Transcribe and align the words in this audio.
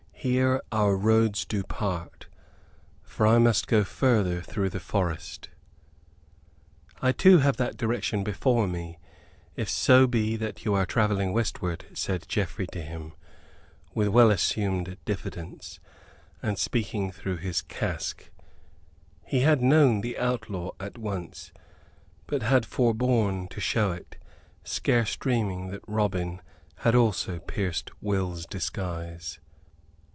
"Here 0.23 0.61
our 0.71 0.95
roads 0.95 1.45
do 1.45 1.63
part, 1.63 2.27
for 3.01 3.25
I 3.25 3.39
must 3.39 3.65
go 3.65 3.83
further 3.83 4.39
through 4.43 4.69
the 4.69 4.79
forest." 4.79 5.49
"I, 7.01 7.11
too, 7.11 7.39
have 7.39 7.57
that 7.57 7.75
direction 7.75 8.23
before 8.23 8.67
me, 8.67 8.99
if 9.55 9.67
so 9.67 10.05
be 10.05 10.35
that 10.35 10.63
you 10.63 10.75
are 10.75 10.85
travelling 10.85 11.33
westward," 11.33 11.85
said 11.95 12.27
Geoffrey 12.27 12.67
to 12.67 12.83
him, 12.83 13.13
with 13.95 14.09
well 14.09 14.29
assumed 14.29 14.95
diffidence, 15.05 15.79
and 16.43 16.59
speaking 16.59 17.11
through 17.11 17.37
his 17.37 17.63
casque. 17.63 18.29
He 19.25 19.39
had 19.39 19.59
known 19.63 20.01
the 20.01 20.19
outlaw 20.19 20.69
at 20.79 20.99
once; 20.99 21.51
but 22.27 22.43
had 22.43 22.63
forborne 22.67 23.47
to 23.47 23.59
show 23.59 23.91
it, 23.91 24.17
scarce 24.63 25.17
dreaming 25.17 25.69
that 25.69 25.81
Robin 25.87 26.43
also 26.85 27.31
had 27.33 27.47
pierced 27.47 27.89
Will's 28.01 28.45
disguise. 28.45 29.39